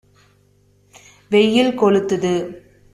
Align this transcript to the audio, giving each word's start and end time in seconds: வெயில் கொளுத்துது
வெயில் 1.31 1.73
கொளுத்துது 1.79 2.33